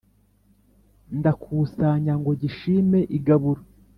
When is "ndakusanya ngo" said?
1.17-2.31